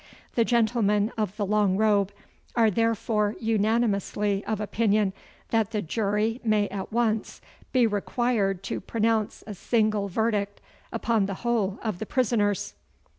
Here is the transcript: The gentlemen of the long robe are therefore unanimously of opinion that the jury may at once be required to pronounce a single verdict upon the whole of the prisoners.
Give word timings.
The 0.33 0.43
gentlemen 0.43 1.11
of 1.15 1.37
the 1.37 1.45
long 1.45 1.77
robe 1.77 2.11
are 2.55 2.71
therefore 2.71 3.35
unanimously 3.39 4.43
of 4.45 4.59
opinion 4.59 5.13
that 5.49 5.69
the 5.69 5.81
jury 5.83 6.41
may 6.43 6.67
at 6.69 6.91
once 6.91 7.39
be 7.71 7.85
required 7.85 8.63
to 8.63 8.81
pronounce 8.81 9.43
a 9.45 9.53
single 9.53 10.07
verdict 10.07 10.59
upon 10.91 11.27
the 11.27 11.35
whole 11.45 11.77
of 11.83 11.99
the 11.99 12.07
prisoners. 12.07 12.73